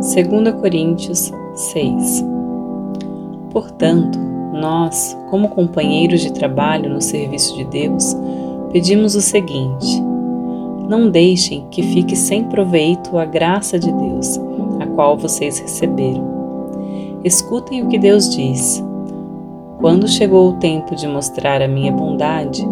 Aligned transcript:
2 0.00 0.54
Coríntios 0.60 1.32
6 1.54 2.24
Portanto, 3.50 4.16
nós, 4.52 5.18
como 5.28 5.48
companheiros 5.48 6.20
de 6.20 6.32
trabalho 6.32 6.88
no 6.88 7.00
serviço 7.00 7.56
de 7.56 7.64
Deus, 7.64 8.16
pedimos 8.70 9.16
o 9.16 9.20
seguinte: 9.20 10.00
não 10.88 11.10
deixem 11.10 11.66
que 11.70 11.82
fique 11.82 12.14
sem 12.14 12.44
proveito 12.44 13.18
a 13.18 13.24
graça 13.24 13.76
de 13.76 13.90
Deus, 13.90 14.38
a 14.78 14.86
qual 14.86 15.16
vocês 15.16 15.58
receberam. 15.58 16.24
Escutem 17.24 17.82
o 17.82 17.88
que 17.88 17.98
Deus 17.98 18.28
diz. 18.28 18.82
Quando 19.80 20.06
chegou 20.06 20.50
o 20.50 20.58
tempo 20.58 20.94
de 20.94 21.08
mostrar 21.08 21.60
a 21.60 21.68
minha 21.68 21.90
bondade, 21.90 22.64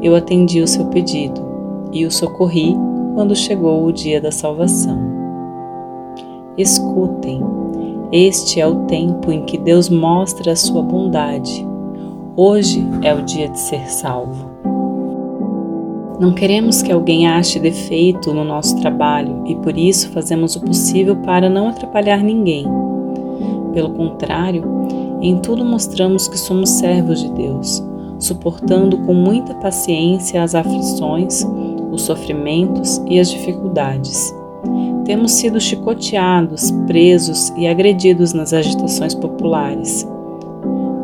eu 0.00 0.14
atendi 0.14 0.62
o 0.62 0.68
seu 0.68 0.86
pedido 0.86 1.42
e 1.92 2.06
o 2.06 2.10
socorri 2.10 2.74
quando 3.14 3.36
chegou 3.36 3.84
o 3.84 3.92
dia 3.92 4.20
da 4.20 4.30
salvação. 4.30 5.09
Escutem, 6.60 7.42
este 8.12 8.60
é 8.60 8.66
o 8.66 8.84
tempo 8.84 9.32
em 9.32 9.46
que 9.46 9.56
Deus 9.56 9.88
mostra 9.88 10.52
a 10.52 10.56
sua 10.56 10.82
bondade. 10.82 11.66
Hoje 12.36 12.86
é 13.02 13.14
o 13.14 13.22
dia 13.22 13.48
de 13.48 13.58
ser 13.58 13.90
salvo. 13.90 14.50
Não 16.20 16.34
queremos 16.34 16.82
que 16.82 16.92
alguém 16.92 17.26
ache 17.26 17.58
defeito 17.58 18.34
no 18.34 18.44
nosso 18.44 18.78
trabalho 18.78 19.42
e 19.46 19.54
por 19.56 19.78
isso 19.78 20.10
fazemos 20.10 20.54
o 20.54 20.60
possível 20.60 21.16
para 21.22 21.48
não 21.48 21.68
atrapalhar 21.68 22.22
ninguém. 22.22 22.66
Pelo 23.72 23.94
contrário, 23.94 24.62
em 25.22 25.38
tudo 25.38 25.64
mostramos 25.64 26.28
que 26.28 26.38
somos 26.38 26.68
servos 26.68 27.22
de 27.22 27.32
Deus, 27.32 27.82
suportando 28.18 28.98
com 29.06 29.14
muita 29.14 29.54
paciência 29.54 30.42
as 30.42 30.54
aflições, 30.54 31.42
os 31.90 32.02
sofrimentos 32.02 33.00
e 33.06 33.18
as 33.18 33.30
dificuldades. 33.30 34.38
Temos 35.10 35.32
sido 35.32 35.60
chicoteados, 35.60 36.70
presos 36.86 37.52
e 37.56 37.66
agredidos 37.66 38.32
nas 38.32 38.52
agitações 38.52 39.12
populares. 39.12 40.06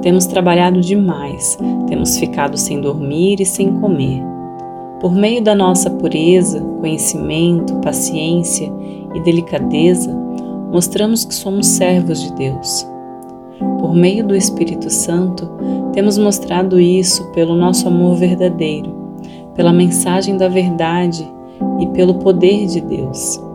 Temos 0.00 0.26
trabalhado 0.26 0.80
demais, 0.80 1.58
temos 1.88 2.16
ficado 2.16 2.56
sem 2.56 2.80
dormir 2.80 3.40
e 3.40 3.44
sem 3.44 3.74
comer 3.80 4.22
por 5.00 5.12
meio 5.12 5.42
da 5.42 5.56
nossa 5.56 5.90
pureza, 5.90 6.60
conhecimento, 6.80 7.74
paciência 7.80 8.72
e 9.12 9.20
delicadeza, 9.20 10.14
mostramos 10.72 11.24
que 11.24 11.34
somos 11.34 11.66
servos 11.66 12.22
de 12.22 12.32
Deus. 12.34 12.88
Por 13.80 13.92
meio 13.92 14.24
do 14.24 14.36
Espírito 14.36 14.88
Santo, 14.88 15.50
temos 15.92 16.16
mostrado 16.16 16.78
isso 16.78 17.24
pelo 17.32 17.56
nosso 17.56 17.88
amor 17.88 18.16
verdadeiro, 18.16 18.94
pela 19.56 19.72
mensagem 19.72 20.36
da 20.36 20.46
verdade 20.46 21.28
e 21.80 21.88
pelo 21.88 22.14
poder 22.14 22.66
de 22.66 22.80
Deus. 22.80 23.45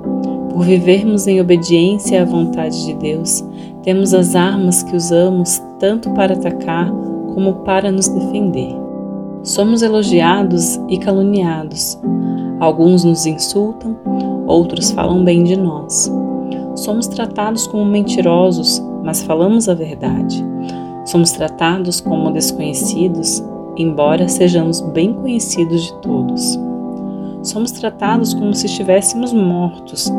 Por 0.52 0.66
vivermos 0.66 1.28
em 1.28 1.40
obediência 1.40 2.22
à 2.22 2.26
vontade 2.26 2.86
de 2.86 2.94
Deus, 2.96 3.42
temos 3.84 4.14
as 4.14 4.36
armas 4.36 4.84
que 4.84 4.98
usamos 4.98 5.62
tanto 5.80 6.10
para 6.12 6.34
atacar 6.34 6.92
como 7.34 7.54
para 7.64 7.90
nos 7.90 8.10
defender. 8.10 8.76
Somos 9.44 9.82
elogiados 9.82 10.78
e 10.90 10.98
caluniados. 10.98 11.98
Alguns 12.60 13.06
nos 13.06 13.26
insultam, 13.26 13.98
outros 14.46 14.92
falam 14.92 15.24
bem 15.24 15.44
de 15.46 15.56
nós. 15.56 16.12
Somos 16.76 17.08
tratados 17.08 17.66
como 17.66 17.86
mentirosos, 17.86 18.84
mas 19.04 19.24
falamos 19.24 19.70
a 19.70 19.74
verdade. 19.74 20.46
Somos 21.06 21.32
tratados 21.32 22.02
como 22.02 22.30
desconhecidos, 22.30 23.42
embora 23.78 24.28
sejamos 24.28 24.82
bem 24.82 25.14
conhecidos 25.14 25.86
de 25.86 25.94
todos. 26.02 26.60
Somos 27.44 27.72
tratados 27.72 28.34
como 28.34 28.54
se 28.54 28.68
estivéssemos 28.68 29.34
mortos, 29.34 30.12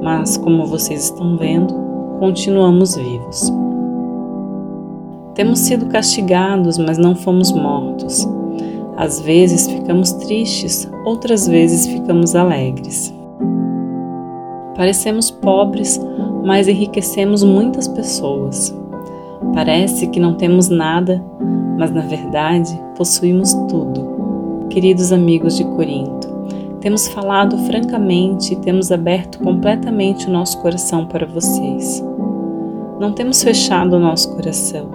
mas, 0.00 0.36
como 0.36 0.66
vocês 0.66 1.04
estão 1.04 1.36
vendo, 1.36 1.74
continuamos 2.20 2.94
vivos. 2.94 3.52
Temos 5.34 5.58
sido 5.60 5.86
castigados, 5.86 6.78
mas 6.78 6.96
não 6.96 7.14
fomos 7.14 7.52
mortos. 7.52 8.28
Às 8.96 9.20
vezes 9.20 9.68
ficamos 9.68 10.12
tristes, 10.12 10.88
outras 11.04 11.46
vezes 11.46 11.86
ficamos 11.86 12.34
alegres. 12.34 13.14
Parecemos 14.76 15.30
pobres, 15.30 16.00
mas 16.44 16.68
enriquecemos 16.68 17.42
muitas 17.42 17.88
pessoas. 17.88 18.72
Parece 19.52 20.06
que 20.06 20.20
não 20.20 20.34
temos 20.34 20.68
nada, 20.68 21.24
mas 21.76 21.90
na 21.90 22.02
verdade 22.02 22.80
possuímos 22.96 23.52
tudo. 23.68 24.66
Queridos 24.68 25.12
amigos 25.12 25.56
de 25.56 25.64
Corinto, 25.64 26.37
temos 26.80 27.08
falado 27.08 27.58
francamente 27.66 28.52
e 28.52 28.56
temos 28.56 28.92
aberto 28.92 29.38
completamente 29.40 30.26
o 30.26 30.30
nosso 30.30 30.58
coração 30.60 31.06
para 31.06 31.26
vocês. 31.26 32.02
Não 33.00 33.12
temos 33.12 33.42
fechado 33.42 33.96
o 33.96 34.00
nosso 34.00 34.34
coração. 34.34 34.88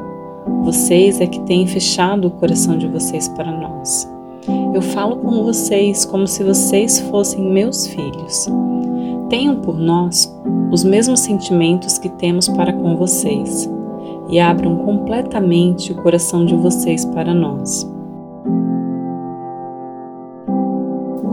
Vocês 0.64 1.20
é 1.20 1.28
que 1.28 1.40
têm 1.42 1.68
fechado 1.68 2.28
o 2.28 2.32
coração 2.32 2.78
de 2.78 2.88
vocês 2.88 3.28
para 3.30 3.52
nós. 3.52 4.10
Eu 4.74 4.82
falo 4.82 5.18
com 5.18 5.44
vocês 5.44 6.06
como 6.06 6.28
se 6.28 6.44
vocês 6.44 7.00
fossem 7.00 7.44
meus 7.44 7.88
filhos. 7.88 8.48
Tenham 9.30 9.56
por 9.58 9.78
nós 9.78 10.34
os 10.72 10.84
mesmos 10.84 11.22
sentimentos 11.22 11.98
que 11.98 12.10
temos 12.10 12.48
para 12.50 12.74
com 12.74 12.96
vocês 12.96 13.70
e 14.30 14.40
abram 14.40 14.78
completamente 14.78 15.92
o 15.92 15.96
coração 15.96 16.46
de 16.46 16.56
vocês 16.56 17.06
para 17.06 17.34
nós. 17.34 17.93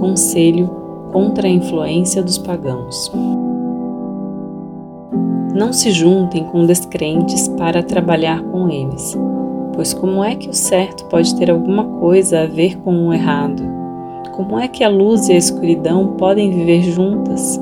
Conselho 0.01 0.69
contra 1.13 1.47
a 1.47 1.51
influência 1.51 2.23
dos 2.23 2.39
pagãos. 2.39 3.13
Não 5.55 5.73
se 5.73 5.91
juntem 5.91 6.45
com 6.45 6.65
descrentes 6.65 7.47
para 7.49 7.83
trabalhar 7.83 8.43
com 8.45 8.69
eles, 8.71 9.19
pois 9.75 9.93
como 9.93 10.25
é 10.25 10.35
que 10.35 10.49
o 10.49 10.55
certo 10.55 11.05
pode 11.07 11.35
ter 11.37 11.51
alguma 11.51 11.85
coisa 11.85 12.43
a 12.43 12.47
ver 12.47 12.79
com 12.79 13.09
o 13.09 13.13
errado? 13.13 13.63
Como 14.33 14.59
é 14.59 14.69
que 14.69 14.83
a 14.83 14.89
luz 14.89 15.29
e 15.29 15.33
a 15.33 15.37
escuridão 15.37 16.15
podem 16.17 16.51
viver 16.51 16.83
juntas? 16.83 17.61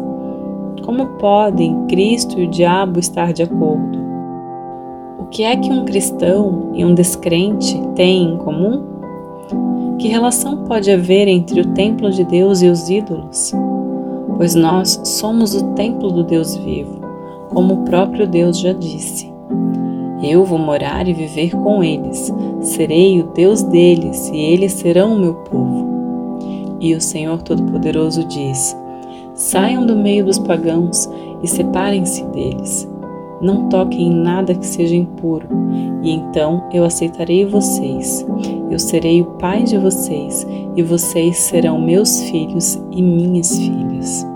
Como 0.84 1.06
podem 1.18 1.86
Cristo 1.86 2.38
e 2.38 2.44
o 2.44 2.50
diabo 2.50 3.00
estar 3.00 3.32
de 3.32 3.42
acordo? 3.42 3.98
O 5.18 5.24
que 5.24 5.42
é 5.42 5.56
que 5.56 5.72
um 5.72 5.84
cristão 5.84 6.70
e 6.74 6.84
um 6.84 6.94
descrente 6.94 7.76
têm 7.94 8.34
em 8.34 8.36
comum? 8.36 8.97
Que 9.98 10.08
relação 10.08 10.64
pode 10.64 10.90
haver 10.90 11.28
entre 11.28 11.60
o 11.60 11.74
templo 11.74 12.10
de 12.10 12.24
Deus 12.24 12.62
e 12.62 12.68
os 12.68 12.88
ídolos? 12.88 13.52
Pois 14.36 14.54
nós 14.54 15.00
somos 15.04 15.54
o 15.54 15.74
templo 15.74 16.10
do 16.10 16.22
Deus 16.22 16.56
vivo 16.56 16.98
como 17.48 17.74
o 17.74 17.84
próprio 17.84 18.26
Deus 18.26 18.58
já 18.58 18.72
disse. 18.72 19.32
Eu 20.22 20.44
vou 20.44 20.58
morar 20.58 21.06
e 21.08 21.12
viver 21.12 21.50
com 21.50 21.82
eles, 21.82 22.32
serei 22.60 23.20
o 23.20 23.28
Deus 23.32 23.62
deles 23.62 24.28
e 24.32 24.36
eles 24.36 24.72
serão 24.72 25.14
o 25.14 25.18
meu 25.18 25.34
povo. 25.34 25.86
E 26.80 26.94
o 26.94 27.00
Senhor 27.00 27.42
Todo-Poderoso 27.42 28.24
diz: 28.24 28.76
Saiam 29.34 29.86
do 29.86 29.96
meio 29.96 30.24
dos 30.24 30.38
pagãos 30.38 31.08
e 31.42 31.48
separem-se 31.48 32.24
deles. 32.26 32.88
Não 33.40 33.68
toquem 33.68 34.08
em 34.08 34.14
nada 34.14 34.54
que 34.54 34.66
seja 34.66 34.96
impuro, 34.96 35.46
e 36.02 36.10
então 36.10 36.64
eu 36.72 36.84
aceitarei 36.84 37.44
vocês. 37.44 38.26
Eu 38.70 38.78
serei 38.78 39.22
o 39.22 39.26
pai 39.38 39.62
de 39.62 39.78
vocês, 39.78 40.46
e 40.76 40.82
vocês 40.82 41.36
serão 41.36 41.80
meus 41.80 42.22
filhos 42.22 42.82
e 42.90 43.02
minhas 43.02 43.58
filhas. 43.58 44.26